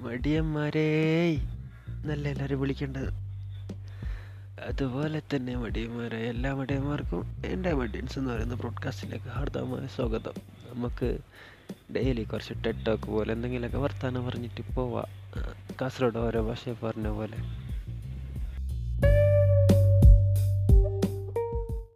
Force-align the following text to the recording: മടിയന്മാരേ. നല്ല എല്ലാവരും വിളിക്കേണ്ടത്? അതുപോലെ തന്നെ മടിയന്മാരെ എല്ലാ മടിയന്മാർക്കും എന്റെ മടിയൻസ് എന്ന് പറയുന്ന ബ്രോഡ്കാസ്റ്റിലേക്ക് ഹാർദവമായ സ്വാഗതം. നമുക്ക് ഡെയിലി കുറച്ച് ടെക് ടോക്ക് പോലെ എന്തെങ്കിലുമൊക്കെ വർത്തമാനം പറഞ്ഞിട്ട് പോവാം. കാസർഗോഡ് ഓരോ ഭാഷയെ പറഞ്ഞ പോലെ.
മടിയന്മാരേ. 0.00 1.34
നല്ല 2.04 2.28
എല്ലാവരും 2.28 2.60
വിളിക്കേണ്ടത്? 2.60 3.12
അതുപോലെ 4.68 5.22
തന്നെ 5.34 5.56
മടിയന്മാരെ 5.56 6.16
എല്ലാ 6.16 6.54
മടിയന്മാർക്കും 6.54 7.42
എന്റെ 7.46 7.72
മടിയൻസ് 7.72 8.18
എന്ന് 8.18 8.32
പറയുന്ന 8.32 8.54
ബ്രോഡ്കാസ്റ്റിലേക്ക് 8.54 9.24
ഹാർദവമായ 9.24 9.86
സ്വാഗതം. 9.86 10.32
നമുക്ക് 10.74 11.18
ഡെയിലി 11.96 12.22
കുറച്ച് 12.22 12.54
ടെക് 12.66 12.86
ടോക്ക് 12.86 13.04
പോലെ 13.04 13.32
എന്തെങ്കിലുമൊക്കെ 13.32 13.78
വർത്തമാനം 13.78 14.26
പറഞ്ഞിട്ട് 14.26 14.74
പോവാം. 14.74 15.06
കാസർഗോഡ് 15.80 16.18
ഓരോ 16.18 16.42
ഭാഷയെ 16.42 16.86
പറഞ്ഞ 16.86 17.08
പോലെ. 17.08 17.36